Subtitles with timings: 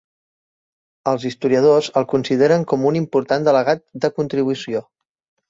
[1.11, 4.85] Els historiadors el consideren com un important delegat de contribució.